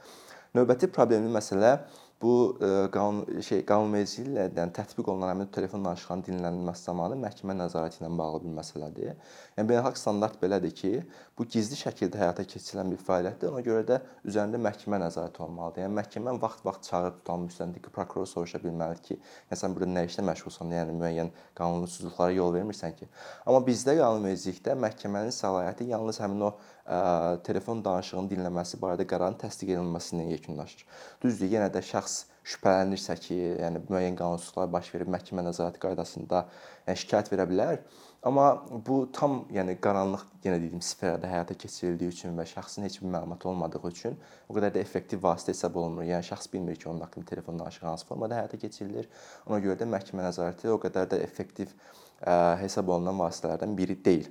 Növbəti 0.60 0.92
problemli 0.92 1.32
məsələ 1.32 1.78
bu 2.22 2.58
e, 2.62 2.70
qanun 2.94 3.42
şey 3.46 3.64
qanunvericiliklə 3.70 4.68
tətbiq 4.76 5.10
olunan 5.10 5.32
həmin 5.32 5.50
telefon 5.56 5.86
danışıqlarının 5.86 6.26
dinlənilməsi 6.28 6.86
zamanı 6.90 7.18
məhkəmə 7.24 7.56
nəzarəti 7.58 8.02
ilə 8.02 8.10
bağlı 8.18 8.42
bir 8.44 8.54
məsələdir. 8.60 9.16
Yəni 9.58 9.70
beynəlxalq 9.72 9.98
standart 10.02 10.38
belədir 10.42 10.74
ki, 10.78 10.92
bu 11.38 11.48
gizli 11.56 11.80
şəkildə 11.80 12.22
həyata 12.22 12.46
keçirilən 12.46 12.92
bir 12.94 13.02
fəaliyyətdir. 13.08 13.52
Ona 13.52 13.64
görə 13.66 13.86
də 13.90 14.00
üzərində 14.30 14.62
məhkəmə 14.62 15.02
nəzarəti 15.06 15.42
olmalıdır. 15.48 15.86
Yəni 15.86 15.98
məhkəmə 15.98 16.36
vaxt-vaxt 16.44 16.90
çağırıb 16.90 17.18
tutan 17.22 17.48
müstəntiqi 17.48 17.94
prokuror 17.96 18.30
soruşa 18.30 18.62
bilməlidir 18.66 19.02
ki, 19.08 19.20
yəni 19.50 19.62
sən 19.64 19.78
burada 19.78 19.96
nə 19.96 20.06
işlə 20.10 20.28
məşğulsan, 20.30 20.76
yəni 20.78 20.98
müəyyən 21.02 21.34
qanunsuzluqlara 21.58 22.38
yol 22.38 22.54
vermirsən 22.58 22.94
ki. 23.00 23.10
Amma 23.46 23.64
bizdə 23.66 23.98
qanunvericilikdə 23.98 24.78
məhkəmənin 24.86 25.34
səlahiyyəti 25.36 25.90
yalnız 25.96 26.22
həmin 26.22 26.48
o 26.52 26.54
ə, 26.86 27.38
telefon 27.46 27.84
danışığının 27.86 28.30
dinləməsi 28.32 28.80
barədə 28.82 29.08
qərarın 29.10 29.40
təsdiq 29.42 29.74
edilməsi 29.76 30.16
ilə 30.16 30.28
yekunlaşır. 30.36 30.86
Düzdür, 31.24 31.52
yenə 31.56 31.72
də 31.74 31.84
şəxs 31.86 32.20
şübhələnirsə 32.42 33.18
ki, 33.22 33.40
yəni 33.62 33.84
müəyyən 33.90 34.16
qanunsuzluqlar 34.18 34.72
baş 34.74 34.94
verib 34.96 35.12
məhkəmə 35.14 35.44
nəzarəti 35.46 35.82
qaydasında 35.84 36.46
yəni 36.88 37.02
şikayət 37.04 37.30
verə 37.34 37.46
bilər. 37.50 37.84
Amma 38.26 38.48
bu 38.86 39.08
tam, 39.14 39.40
yəni 39.54 39.80
qaranlıq 39.82 40.28
yenə 40.46 40.60
dediyim 40.62 40.82
sferada 40.86 41.30
həyata 41.30 41.56
keçirildiyi 41.58 42.14
üçün 42.14 42.36
və 42.38 42.46
şəxsin 42.50 42.86
heç 42.86 43.00
bir 43.02 43.10
məlumatı 43.14 43.50
olmadığı 43.50 43.82
üçün 43.90 44.18
o 44.50 44.58
qədər 44.58 44.76
də 44.76 44.84
effektiv 44.86 45.24
vasitə 45.26 45.56
hesab 45.56 45.80
olunmur. 45.82 46.06
Yəni 46.06 46.26
şəxs 46.30 46.52
bilmir 46.54 46.78
ki, 46.78 46.90
onun 46.90 47.02
haqqında 47.06 47.26
telefon 47.34 47.60
danışığı 47.60 47.86
hansı 47.86 48.06
formada 48.06 48.38
həyata 48.38 48.62
keçirilir. 48.62 49.10
Ona 49.50 49.58
görə 49.62 49.80
də 49.82 49.90
məhkəmə 49.90 50.28
nəzarəti 50.28 50.70
o 50.70 50.78
qədər 50.82 51.10
də 51.14 51.22
effektiv 51.26 51.74
ə, 51.74 52.58
hesab 52.62 52.94
olunan 52.94 53.18
vasitələrdən 53.26 53.74
biri 53.78 53.98
deyil. 54.06 54.30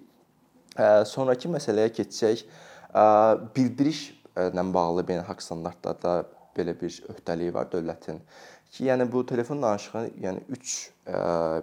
Sonrakı 0.78 1.50
məsələyə 1.50 1.90
keçsək, 1.96 2.44
bildirişlə 3.56 4.64
bağlı 4.74 5.04
beynəlxalq 5.08 5.42
standartlarda 5.42 6.14
belə 6.56 6.74
bir 6.80 6.94
öhdəliyi 7.10 7.54
var 7.54 7.68
dövlətin 7.72 8.20
ki, 8.70 8.84
yəni 8.86 9.06
bu 9.10 9.24
telefon 9.26 9.62
danışığı 9.62 10.06
yəni 10.22 10.44
3 10.56 10.74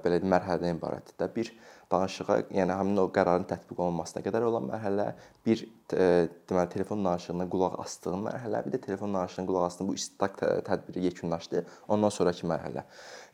belə 0.03 0.19
mərhələdən 0.23 0.75
ibarətdir 0.75 1.15
də. 1.19 1.29
Bir 1.35 1.51
danışığa, 1.91 2.39
yəni 2.51 2.75
həmin 2.75 2.99
o 2.99 3.07
qərarın 3.15 3.47
tətbiq 3.47 3.79
olunmasına 3.79 4.23
qədər 4.25 4.47
olan 4.49 4.67
mərhələ, 4.71 5.13
bir 5.45 5.63
deməli 5.91 6.69
telefon 6.69 7.05
danışığına 7.05 7.45
qulaq 7.51 7.77
asdığın 7.79 8.25
mərhələ, 8.25 8.63
bir 8.65 8.73
də 8.75 8.79
telefon 8.83 9.13
danışığına 9.15 9.47
qulaq 9.47 9.67
asdığın 9.69 9.87
bu 9.87 9.95
istintaq 9.95 10.41
tədbiri 10.67 11.05
yekunlaşdı, 11.07 11.63
ondan 11.87 12.11
sonrakı 12.11 12.47
mərhələ. 12.49 12.83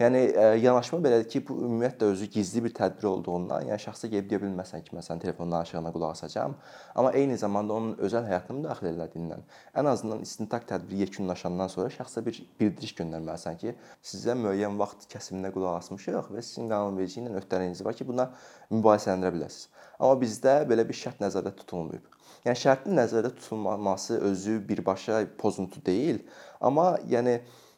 Yəni 0.01 0.21
e, 0.27 0.45
yanaşma 0.61 0.99
belədir 1.01 1.29
ki, 1.29 1.41
bu 1.47 1.57
ümumiyyətlə 1.65 2.11
özü 2.13 2.29
gizli 2.35 2.63
bir 2.65 2.75
tədbir 2.77 3.09
olduğundan, 3.09 3.65
yəni 3.71 3.81
şəxsə 3.81 4.09
gedib 4.11 4.29
deyə 4.31 4.41
bilməsən 4.45 4.85
ki, 4.85 4.93
məsələn 4.97 5.23
telefon 5.23 5.51
danışığına 5.51 5.93
qulaq 5.95 6.15
asacağam, 6.17 6.55
amma 6.95 7.11
eyni 7.17 7.37
zamanda 7.41 7.73
onun 7.73 7.97
özəl 8.05 8.29
həyatına 8.29 8.59
müdaxilə 8.59 8.93
elədiyindən 8.93 9.45
ən 9.81 9.89
azından 9.89 10.21
istintaq 10.21 10.67
tədbiri 10.69 11.03
yekunlaşandan 11.07 11.73
sonra 11.73 11.89
şəxsə 11.93 12.25
bir 12.25 12.41
bildiriş 12.59 12.93
göndərməlisən 13.01 13.57
ki, 13.61 13.75
sizə 14.05 14.37
müəyyən 14.37 14.77
vaxt 14.81 15.07
kəsimində 15.13 15.53
qulaq 15.55 15.79
asmışıq 15.81 16.33
və 16.35 16.45
sizin 16.45 16.69
qanunvericiliyi 16.69 17.31
ilə 17.33 17.41
öhdəliyiniz 17.41 17.85
var 17.85 17.97
ki, 17.97 18.07
buna 18.09 18.29
mübahisələndirə 18.69 19.33
bilərsiniz. 19.37 19.69
Amma 19.99 20.17
bizdə 20.21 20.59
belə 20.69 20.85
bir 20.89 20.97
şərt 20.97 21.21
nəzərdə 21.23 21.55
tutulmayıb. 21.61 22.12
Yəni 22.43 22.59
şərtin 22.59 22.97
nəzərdə 22.99 23.29
tutulmaması 23.37 24.17
özü 24.29 24.57
birbaşa 24.67 25.21
pozuntu 25.39 25.79
deyil, 25.85 26.19
amma 26.59 26.97
yəni 27.07 27.37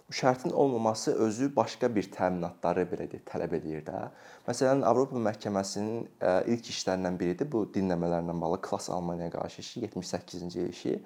şərtin 0.10 0.54
olmaması 0.54 1.14
özü 1.28 1.52
başqa 1.56 1.90
bir 1.96 2.10
təminatları 2.14 2.88
belə 2.90 3.06
deyək, 3.12 3.24
tələb 3.30 3.54
edir 3.60 3.86
də. 3.86 4.02
Məsələn, 4.48 4.82
Avropa 4.86 5.22
məhkəməsinin 5.22 6.08
ilk 6.54 6.74
işlərindən 6.74 7.18
biridir 7.22 7.50
bu 7.52 7.64
dinləmələrlə 7.74 8.36
bağlı 8.42 8.60
Klass 8.66 8.90
Almaniyaya 8.90 9.34
qarşı 9.38 9.62
işi 9.62 9.86
78-ci 9.88 10.68
işi. 10.70 11.00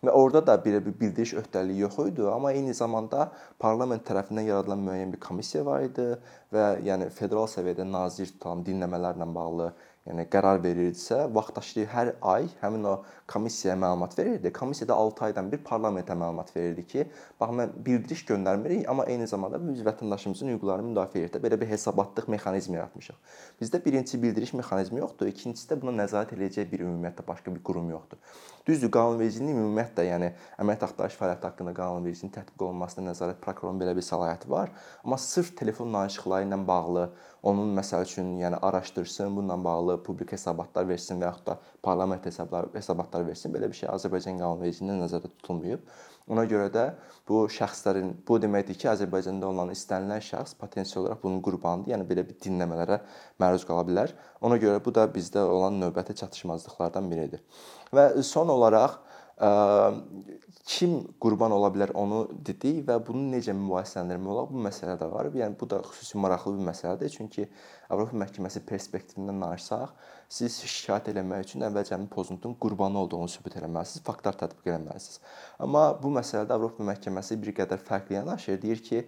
Və 0.00 0.14
orada 0.16 0.40
da 0.46 0.54
belə 0.64 0.78
bir 0.80 0.94
bildiriş 0.96 1.34
öhdəliyi 1.42 1.82
yox 1.82 1.98
idi, 2.08 2.24
amma 2.24 2.54
eyni 2.56 2.72
zamanda 2.74 3.26
parlament 3.60 4.06
tərəfindən 4.08 4.46
yaradılan 4.48 4.80
müəyyən 4.86 5.12
bir 5.12 5.20
komissiya 5.20 5.64
var 5.66 5.84
idi 5.84 6.06
və 6.54 6.68
yəni 6.86 7.10
federal 7.12 7.44
səviyyədə 7.52 7.84
nazir 7.84 8.30
tutan 8.32 8.64
dinləmələrlə 8.64 9.28
bağlı 9.34 9.66
yəni 10.08 10.24
qərar 10.32 10.60
verirdisə, 10.64 11.26
vaxtaşırı 11.34 11.84
hər 11.92 12.10
ay 12.32 12.46
həmin 12.62 12.86
o 12.88 12.94
komissiyaya 13.30 13.76
məlumat 13.78 14.16
verirdi. 14.18 14.52
Komissiya 14.52 14.88
da 14.88 14.96
6 14.96 15.24
aydan 15.28 15.50
bir 15.52 15.60
parlamentə 15.66 16.16
məlumat 16.16 16.54
verirdi 16.56 16.86
ki, 16.88 17.04
bax 17.40 17.52
mən 17.58 17.74
bildiriş 17.86 18.24
göndərmirik, 18.30 18.86
amma 18.88 19.04
eyni 19.12 19.28
zamanda 19.30 19.60
biz 19.62 19.82
vətəndaşımızın 19.86 20.54
hüquqlarını 20.54 20.94
müdafiə 20.94 21.26
edir. 21.28 21.44
Belə 21.44 21.60
bir 21.60 21.68
hesabatlıq 21.70 22.30
mexanizmi 22.32 22.80
yaratmışıq. 22.80 23.20
Bizdə 23.60 23.84
birinci 23.84 24.22
bildiriş 24.22 24.54
mexanizmi 24.62 25.02
yoxdur, 25.04 25.28
ikincisi 25.30 25.68
də 25.70 25.80
buna 25.82 25.94
nəzarət 26.02 26.32
edəcək 26.38 26.72
bir 26.72 26.86
ümumiyyətlə 26.86 27.26
başqa 27.28 27.54
bir 27.54 27.62
qurum 27.62 27.92
yoxdur. 27.92 28.18
Düzdür, 28.66 28.90
qanunvericiliyin 28.92 29.56
ümumiyyətlə, 29.56 30.04
yəni 30.08 30.32
əməliyyat 30.60 30.88
axtarış 30.88 31.16
fəaliyyəti 31.20 31.48
haqqında 31.48 31.72
qanunvericiliyin 31.76 32.34
tətbiq 32.34 32.64
olunmasına 32.66 33.10
nəzarət 33.10 33.40
prokurorun 33.44 33.80
belə 33.80 33.94
bir 33.96 34.04
səlahiyyəti 34.04 34.50
var, 34.52 34.72
amma 35.04 35.16
sırf 35.18 35.54
telefon 35.56 35.94
danışıqları 35.94 36.46
ilə 36.46 36.60
bağlı 36.68 37.06
onun 37.42 37.72
məsəl 37.76 38.04
üçün, 38.04 38.34
yəni 38.40 38.58
araşdırsın, 38.62 39.36
bununla 39.36 39.64
bağlı 39.64 40.02
publik 40.02 40.32
hesabatlar 40.32 40.88
versin 40.88 41.20
və 41.20 41.30
yaxud 41.30 41.46
da 41.46 41.58
parlament 41.82 42.26
hesablar 42.26 42.68
hesabatlar 42.74 43.26
versin. 43.26 43.54
Belə 43.54 43.70
bir 43.70 43.78
şey 43.80 43.88
Azərbaycan 43.88 44.40
qanunvericiliyində 44.42 45.06
nəzərdə 45.06 45.30
tutulmayıb. 45.38 45.84
Ona 46.30 46.44
görə 46.46 46.68
də 46.70 46.84
bu 47.28 47.46
şəxslərin 47.50 48.12
bu 48.28 48.36
deməkdir 48.42 48.76
ki, 48.78 48.88
Azərbaycanda 48.92 49.48
olan 49.48 49.72
istənilən 49.74 50.20
şəxs 50.22 50.54
potensial 50.60 51.06
olaraq 51.06 51.22
bunun 51.24 51.40
qurbanıdır. 51.42 51.94
Yəni 51.94 52.06
belə 52.06 52.26
bir 52.28 52.36
dinləmələrə 52.44 53.00
məruz 53.40 53.64
qala 53.66 53.86
bilər. 53.88 54.12
Ona 54.44 54.60
görə 54.60 54.82
bu 54.84 54.94
da 54.94 55.08
bizdə 55.10 55.42
olan 55.42 55.80
növbəti 55.80 56.14
çatışmazlıqlardan 56.20 57.08
biridir. 57.10 57.42
Və 57.90 58.12
son 58.22 58.52
olaraq 58.52 59.00
kim 59.40 60.96
qurban 61.22 61.52
ola 61.56 61.70
bilər 61.72 61.94
onu 61.98 62.20
dedik 62.46 62.82
və 62.88 62.98
bunu 63.06 63.30
necə 63.32 63.54
mübahisələndirmək 63.56 64.32
olar 64.34 64.48
bu 64.50 64.60
məsələ 64.66 64.96
də 65.00 65.08
var. 65.10 65.30
Yəni 65.34 65.56
bu 65.60 65.68
da 65.70 65.80
xüsusi 65.86 66.20
maraqlı 66.20 66.52
bir 66.58 66.66
məsələdir. 66.68 67.12
Çünki 67.16 67.46
Avropa 67.90 68.18
məhkəməsi 68.20 68.62
perspektivindən 68.68 69.40
danışsaq, 69.42 69.94
siz 70.30 70.60
şikayət 70.62 71.10
eləmək 71.10 71.48
üçün 71.48 71.64
əvvəlcə 71.66 71.98
pozuntunun 72.12 72.54
qurbanı 72.62 73.00
olduğunu 73.02 73.28
sübut 73.32 73.56
etməlisiniz, 73.58 74.04
faktlar 74.06 74.38
tətbiq 74.38 74.70
etməlisiniz. 74.76 75.18
Amma 75.58 75.88
bu 76.02 76.12
məsələdə 76.14 76.54
Avropa 76.54 76.86
məhkəməsi 76.86 77.38
bir 77.42 77.56
qədər 77.56 77.82
fərqli 77.82 78.20
yanaşır. 78.20 78.60
Deyir 78.62 78.82
ki, 78.86 79.02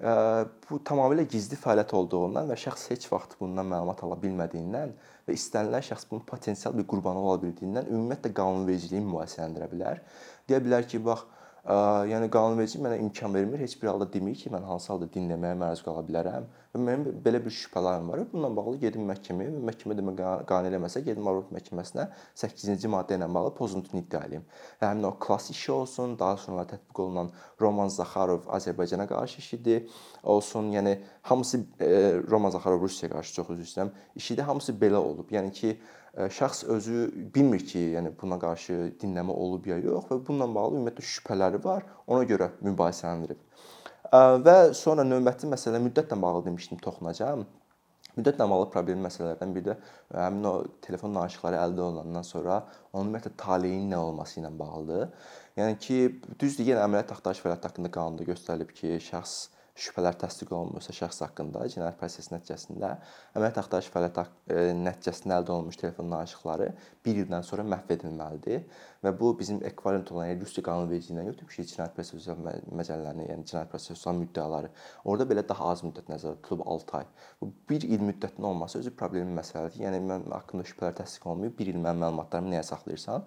bu 0.00 0.78
tamamilə 0.88 1.26
gizli 1.30 1.58
fəaliyyət 1.60 1.92
olduğundan 1.94 2.48
və 2.50 2.56
şəxs 2.58 2.88
heç 2.90 3.04
vaxt 3.12 3.36
bundan 3.38 3.68
məlumat 3.68 4.00
ala 4.02 4.16
bilmədiyindən 4.24 4.96
və 5.28 5.36
istənilən 5.36 5.84
şəxs 5.92 6.08
bunun 6.10 6.24
potensial 6.26 6.74
bir 6.74 6.88
qurbanı 6.90 7.20
ola 7.20 7.36
bildiyindən 7.44 7.92
ümumiyyətlə 7.92 8.32
qanunvericiliyi 8.40 9.04
mübahisələndirə 9.04 9.68
bilər. 9.70 10.02
Deyə 10.48 10.64
bilər 10.64 10.88
ki, 10.88 11.04
bax 11.04 11.28
yəni 11.62 12.26
qanunvericilik 12.34 12.82
mənə 12.82 12.96
imkan 13.04 13.34
vermir, 13.34 13.60
heç 13.62 13.76
bir 13.78 13.92
halda 13.92 14.08
demir 14.10 14.34
ki, 14.34 14.50
mən 14.50 14.64
hansı 14.66 14.88
halda 14.90 15.06
dinləməyə 15.14 15.54
məruz 15.60 15.82
qala 15.86 16.02
bilərəm 16.02 16.48
və 16.72 16.80
mənim 16.82 17.20
belə 17.22 17.38
bir 17.44 17.54
şübhələrim 17.54 18.08
var. 18.10 18.24
Bununla 18.32 18.50
bağlı 18.56 18.80
gedim 18.82 19.04
məhkəməyə 19.06 19.52
və 19.54 19.60
məhkəmə 19.68 19.96
demə 19.98 20.14
qane 20.48 20.72
eləməsə, 20.72 21.04
gedim 21.06 21.28
Avropa 21.30 21.54
məhkəməsinə 21.54 22.08
8-ci 22.42 22.90
maddə 22.90 23.14
ilə 23.20 23.30
bağlı 23.30 23.54
pozuntunu 23.54 24.02
iddia 24.02 24.24
edeyim. 24.26 24.44
Və 24.82 24.90
həmin 24.90 25.06
o 25.06 25.14
klass 25.22 25.54
işi 25.54 25.70
olsun, 25.76 26.18
daha 26.18 26.40
sonra 26.42 26.66
tətbiq 26.72 27.04
olunan 27.06 27.30
Roman 27.62 27.94
Zaxarov 27.94 28.50
Azərbaycana 28.58 29.06
qarşı 29.06 29.38
işidir, 29.44 29.86
olsun, 30.24 30.74
yəni 30.74 30.98
hamısı 31.30 31.62
e, 31.78 31.94
Roman 32.26 32.50
Zaxarov 32.50 32.82
Rusiyaya 32.82 33.14
qarşı 33.14 33.38
çox 33.38 33.54
üzr 33.54 33.68
istəyirəm. 33.68 33.94
İşi 34.18 34.40
də 34.40 34.50
hamısı 34.50 34.74
belə 34.82 34.98
olub. 34.98 35.30
Yəni 35.30 35.52
ki, 35.54 35.76
şəxs 36.12 36.66
özü 36.68 37.06
bilmir 37.34 37.64
ki, 37.64 37.80
yəni 37.96 38.12
buna 38.20 38.36
qarşı 38.40 38.92
dinləmə 39.00 39.32
olub 39.32 39.66
ya 39.66 39.78
yox 39.80 40.10
və 40.10 40.18
bununla 40.26 40.48
bağlı 40.54 40.76
ümumiyyətlə 40.76 41.06
şübhələri 41.08 41.62
var. 41.64 41.86
Ona 42.06 42.26
görə 42.28 42.50
mübahisələndirib. 42.60 43.40
Və 44.44 44.56
sonra 44.76 45.06
növbəti 45.08 45.48
məsələ 45.48 45.80
müddətlə 45.80 46.18
bağlı 46.20 46.44
demişdim, 46.50 46.82
toxunacağam. 46.84 47.46
Müddətlə 48.12 48.44
bağlı 48.44 48.66
problem 48.74 49.06
məsələlərdən 49.06 49.54
biri 49.56 49.70
də 49.70 49.76
həmin 50.12 50.44
o 50.44 50.52
telefon 50.84 51.14
danışıqları 51.16 51.56
əldə 51.62 51.80
olunandan 51.80 52.26
sonra 52.28 52.58
onun 52.92 53.08
ümumiyyətlə 53.08 53.32
taleyinin 53.40 53.94
nə 53.94 54.02
olması 54.04 54.42
ilə 54.42 54.50
bağlıdır. 54.58 55.08
Yəni 55.56 55.78
ki, 55.80 55.98
düzdür, 56.36 56.68
yenə 56.74 56.84
əməliyyat 56.84 57.16
axtarış 57.16 57.40
fəaliyyəti 57.40 57.70
haqqında 57.70 57.92
qanunda 57.94 58.28
göstərilib 58.28 58.76
ki, 58.76 58.98
şəxs 59.08 59.38
şübhələr 59.78 60.16
təsdiq 60.20 60.50
olunmursa 60.52 60.92
şəxs 60.92 61.22
haqqında 61.24 61.64
cinayət 61.72 61.96
prosesi 62.00 62.34
nəticəsində 62.34 62.90
əməliyyat 63.32 63.60
axtarış 63.62 63.88
fəaliyyəti 63.94 64.24
e, 64.52 64.64
nəticəsində 64.76 65.38
əldə 65.40 65.54
olunmuş 65.54 65.78
telefon 65.80 66.12
danışıqları 66.12 66.68
1 67.08 67.20
ildən 67.24 67.46
sonra 67.48 67.64
məhv 67.72 67.94
edilməlidir 67.96 68.66
və 69.02 69.12
bu 69.18 69.32
bizim 69.38 69.58
ekvivalent 69.66 70.12
olan 70.12 70.28
yəni 70.30 70.44
Rusiya 70.44 70.64
qanunvericiliyinə 70.68 71.24
götürmüşük 71.30 71.70
cinayət 71.72 71.96
prosessual 71.96 72.60
məcəllərini, 72.80 73.26
yəni 73.32 73.46
cinayət 73.50 73.72
prosessual 73.72 74.18
müddəaları. 74.20 74.70
Orada 75.04 75.26
belə 75.32 75.42
daha 75.48 75.72
az 75.72 75.82
müddət 75.86 76.12
nəzərdə 76.12 76.38
tutulub 76.42 76.62
6 76.76 76.98
ay. 77.00 77.08
Bu 77.40 77.50
1 77.74 77.88
il 77.88 78.04
müddətinin 78.06 78.46
olması 78.52 78.78
özü 78.78 78.94
problemli 78.98 79.34
məsələdir. 79.40 79.82
Yəni 79.82 80.02
mən 80.06 80.28
haqqında 80.30 80.68
şübhələr 80.70 80.94
təsdiq 81.00 81.26
olunmayıb, 81.26 81.58
1 81.58 81.72
il 81.72 81.80
mənim 81.82 82.06
məlumatlarımı 82.06 82.54
nəyə 82.54 82.62
saxlayırsan? 82.70 83.26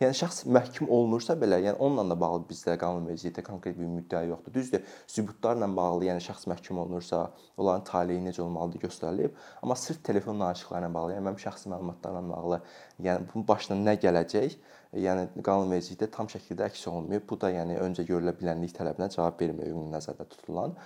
Yəni 0.00 0.12
şəxs 0.12 0.42
məhkum 0.52 0.90
olunursa 0.92 1.34
belə, 1.40 1.58
yəni 1.64 1.80
onunla 1.80 2.12
da 2.12 2.20
bağlı 2.20 2.42
bizdə 2.50 2.74
qanunvericilikdə 2.82 3.42
konkret 3.46 3.78
bir 3.78 3.88
müddəa 3.88 4.26
yoxdur. 4.28 4.52
Düzdür, 4.54 4.82
sübutlarla 5.08 5.70
bağlı, 5.76 6.10
yəni 6.10 6.20
şəxs 6.20 6.44
məhkum 6.52 6.82
olunursa, 6.82 7.22
onların 7.56 7.86
taleyi 7.88 8.20
necə 8.20 8.42
olmalıdır 8.44 8.84
göstərilib. 8.84 9.38
Amma 9.62 9.76
sırf 9.80 10.04
telefon 10.04 10.40
danışıqlarına 10.40 10.92
bağlı, 10.94 11.16
yəni 11.16 11.28
mənim 11.30 11.40
şəxsi 11.46 11.72
məlumatlarla 11.72 12.22
bağlı, 12.28 12.60
yəni 13.08 13.30
bunun 13.32 13.48
başına 13.48 13.78
nə 13.88 13.96
gələcək, 14.04 14.58
yəni 15.02 15.42
qanunvericilikdə 15.44 16.08
tam 16.14 16.28
şəkildə 16.32 16.68
əks 16.70 16.86
olunmayıb. 16.90 17.26
Bu 17.28 17.38
da 17.40 17.50
yəni 17.54 17.78
öncə 17.82 18.06
görülə 18.08 18.34
bilənlik 18.38 18.74
tələbinə 18.76 19.10
cavab 19.14 19.40
vermir 19.40 19.72
ümumi 19.72 19.94
nəzərdə 19.94 20.28
tutulan. 20.32 20.76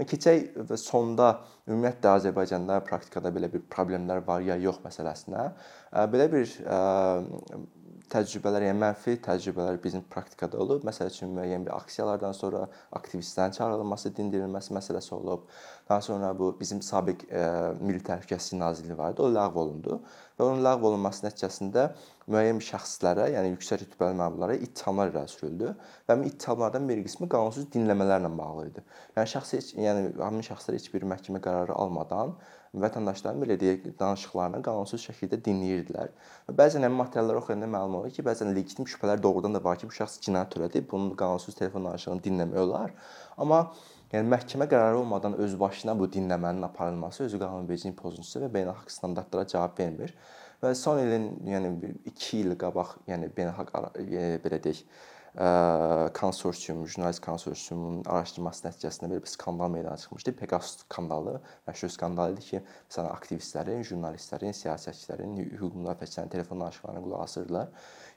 Keçək 0.00 0.54
və 0.70 0.78
sonda 0.80 1.30
ümumiyyətlə 1.68 2.14
Azərbaycanda 2.20 2.78
praktikada 2.86 3.32
belə 3.34 3.50
bir 3.52 3.66
problemlər 3.72 4.24
var 4.26 4.40
ya 4.44 4.56
yox 4.60 4.80
məsələsinə. 4.86 5.50
Belə 6.12 6.30
bir 6.32 6.54
təcrübələr, 8.10 8.64
yəni 8.66 8.80
mənfi 8.80 9.16
təcrübələr 9.22 9.78
bizim 9.82 10.02
praktikada 10.10 10.58
olub. 10.60 10.82
Məsəl 10.86 11.10
üçün 11.12 11.30
müəyyən 11.36 11.66
bir 11.66 11.74
aksiyalardan 11.76 12.34
sonra 12.34 12.64
aktivistlərin 12.96 13.54
çağırılması, 13.54 14.12
dindirilməsi 14.16 14.74
məsələsi 14.74 15.14
olub. 15.14 15.44
Daha 15.88 16.00
sonra 16.02 16.32
bu 16.38 16.50
bizim 16.60 16.82
sabiq 16.82 17.22
e, 17.30 17.44
Milli 17.80 18.02
Təhlükəsizlik 18.06 18.58
Nazirliyi 18.58 18.98
var 18.98 19.14
idi, 19.14 19.22
o 19.22 19.30
ləğv 19.30 19.60
olundu 19.62 20.00
və 20.38 20.46
onun 20.46 20.64
ləğv 20.66 20.86
olunması 20.90 21.26
nəticəsində 21.26 21.90
müəyyən 22.30 22.60
şəxslərə, 22.64 23.26
yəni 23.34 23.52
yüksək 23.54 23.82
rütbəli 23.82 24.16
məmurlara 24.20 24.56
ittihamlar 24.66 25.10
irəli 25.10 25.32
sürüldü 25.32 25.74
və 26.08 26.16
bu 26.20 26.28
ittihamlardan 26.30 26.86
bir 26.88 27.02
qismi 27.06 27.28
qanunsuz 27.32 27.66
dinləmələrlə 27.74 28.30
bağlı 28.38 28.68
idi. 28.70 28.84
Yəni 29.16 29.32
şəxs 29.34 29.52
heç, 29.56 29.74
yəni 29.80 30.06
həmin 30.20 30.46
şəxslər 30.46 30.78
heç 30.78 30.88
bir 30.94 31.06
məhkəmə 31.12 31.42
qərarı 31.44 31.76
almadan 31.76 32.36
vətəndaşların 32.78 33.42
belə 33.42 33.56
deyək 33.58 33.86
danışıqlarını 33.98 34.60
qanunsuz 34.62 35.02
şəkildə 35.08 35.40
dinləyirdilər. 35.46 36.12
Və 36.46 36.54
bəzən 36.60 36.86
həmin 36.86 37.00
materialları 37.02 37.40
oxuyanda 37.42 37.66
məlum 37.70 37.96
olur 38.00 38.12
ki, 38.14 38.22
bəzən 38.26 38.52
legitim 38.54 38.86
şübhələr 38.86 39.22
doğrudan 39.22 39.56
da 39.56 39.62
var 39.64 39.80
ki, 39.80 39.88
bu 39.90 39.96
şəxs 39.96 40.20
cinayət 40.26 40.54
törədib, 40.54 40.86
bunun 40.92 41.16
qanunsuz 41.18 41.58
telefon 41.58 41.88
danışığını 41.90 42.22
dinləmək 42.26 42.62
olar. 42.62 42.94
Amma 43.42 43.64
yəni 44.12 44.30
məhkəmə 44.30 44.68
qərarı 44.70 45.02
olmadan 45.02 45.34
öz 45.42 45.56
başına 45.58 45.96
bu 45.98 46.06
dinləmənin 46.14 46.62
aparılması 46.70 47.26
özü 47.26 47.42
qanunvericiliyin 47.42 47.98
pozuntusu 47.98 48.44
və 48.44 48.52
beynəlxalq 48.54 48.94
standartlara 49.00 49.50
cavab 49.50 49.78
vermir. 49.78 50.14
Və 50.60 50.74
son 50.76 51.00
ilin, 51.00 51.30
yəni 51.48 51.70
2 52.10 52.42
il 52.42 52.56
qabaq, 52.60 52.98
yəni 53.08 53.30
beynəlxalq 53.36 53.96
e, 54.02 54.26
belə 54.44 54.60
deyək, 54.64 54.84
konsorsium, 56.12 56.86
jurnalist 56.86 57.22
konsorsiumunun 57.22 58.02
araşdırması 58.10 58.64
nəticəsində 58.66 59.10
belə 59.12 59.22
bir 59.22 59.30
skandal 59.30 59.70
meydana 59.70 59.96
çıxmışdı. 59.96 60.32
Pegasus 60.40 60.80
skandalı 60.82 61.40
məşhur 61.68 61.92
skandal 61.94 62.34
idi 62.34 62.46
ki, 62.48 62.62
məsələn 62.90 63.10
aktivistlərin, 63.12 63.84
jurnalistlərin, 63.86 64.56
siyasətçilərin, 64.58 65.36
hüquq 65.52 65.76
müdafiəçilərin 65.78 66.32
telefon 66.34 66.64
danışıqlarına 66.64 67.04
qulaq 67.04 67.22
asırdılar. 67.28 67.70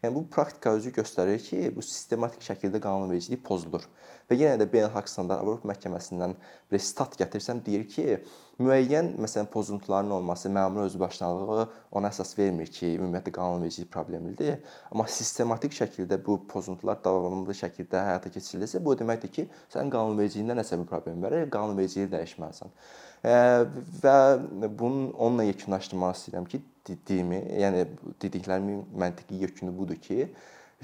Yəni 0.03 0.15
bu 0.15 0.25
praktika 0.29 0.73
özü 0.73 0.91
göstərir 0.97 1.37
ki, 1.39 1.61
bu 1.75 1.85
sistematik 1.85 2.41
şəkildə 2.49 2.81
qanunvericilik 2.81 3.45
pozulur. 3.45 3.85
Və 4.29 4.37
yenə 4.39 4.57
də 4.61 4.67
beynəlxalq 4.71 5.09
standart 5.11 5.43
Avropa 5.43 5.67
məhkəməsindən 5.71 6.35
bir 6.71 6.81
stat 6.81 7.17
gətirsəm 7.19 7.59
deyir 7.65 7.83
ki, 7.91 8.17
müəyyən 8.63 9.13
məsələn 9.21 9.49
pozuntuların 9.51 10.11
olması, 10.15 10.49
məmur 10.53 10.85
özbaşınalığı 10.87 11.67
ona 11.97 12.11
əsas 12.13 12.35
vermir 12.37 12.69
ki, 12.71 12.93
ümumiyyətlə 12.99 13.33
qanunvericilik 13.35 13.91
problemidir. 13.91 14.59
Amma 14.91 15.07
sistematik 15.11 15.75
şəkildə 15.75 16.19
bu 16.25 16.37
pozuntular 16.49 17.01
davamlı 17.03 17.55
şəkildə 17.57 18.03
həyata 18.09 18.31
keçirilirsə, 18.33 18.83
bu 18.85 18.95
deməkdir 18.99 19.33
ki, 19.33 19.47
sən 19.73 19.91
qanunvericiliyində 19.93 20.57
nəsə 20.61 20.79
bir 20.81 20.89
problem 20.91 21.25
var, 21.25 21.37
qanunvericiliyi 21.53 22.11
dəyişməlisən. 22.13 22.75
Və 24.03 24.17
bunun 24.67 25.11
onunla 25.13 25.47
yekunlaşdırmaq 25.49 26.17
istəyirəm 26.17 26.49
ki, 26.51 26.61
dediyimi, 26.87 27.39
yəni 27.63 27.85
dediklərimin 28.21 28.83
məntiqi 28.99 29.39
yekunu 29.45 29.71
budur 29.77 29.99
ki, 30.03 30.27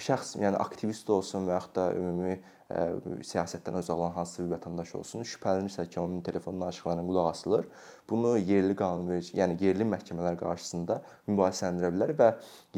şəxs, 0.03 0.37
yəni 0.39 0.57
aktivist 0.59 1.09
olsun 1.11 1.47
və 1.47 1.57
yaxud 1.57 1.75
da 1.75 1.85
ümumi 1.97 2.35
ə, 2.35 2.83
siyasətdən 3.25 3.79
uzaq 3.79 3.97
olan 3.97 4.13
hansısa 4.15 4.45
bir 4.45 4.51
vətəndaş 4.55 4.93
olsun, 4.99 5.25
şübhələnirsə 5.27 5.85
ki, 5.89 5.99
onun 6.01 6.21
telefonunun 6.25 6.65
danışıqlarına 6.65 7.05
qulaq 7.07 7.29
asılır, 7.31 7.67
bunu 8.09 8.33
yerli 8.37 8.75
qanunverici, 8.79 9.35
yəni 9.39 9.57
yerli 9.63 9.87
məhkəmələr 9.93 10.37
qarşısında 10.39 10.99
mübahisələndirə 11.29 11.93
bilər 11.95 12.13
və 12.21 12.29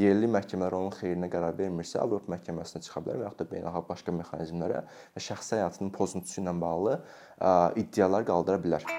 yerli 0.04 0.32
məhkəmələr 0.38 0.78
onun 0.80 0.96
xeyrinə 1.00 1.32
qərar 1.34 1.58
vermirsə, 1.60 2.00
Avropa 2.04 2.36
məhkəməsinə 2.36 2.84
çıxa 2.88 3.04
bilər 3.06 3.22
və 3.22 3.28
yaxud 3.30 3.44
da 3.44 3.50
beynəlxalq 3.56 3.90
başqa 3.92 4.18
mexanizmlərə 4.22 4.86
və 5.16 5.26
şəxsi 5.30 5.60
həyatının 5.60 5.94
pozuntusu 5.98 6.42
ilə 6.44 6.56
bağlı 6.66 6.98
ə, 6.98 7.54
iddialar 7.84 8.28
qaldıra 8.32 8.64
bilər. 8.64 8.90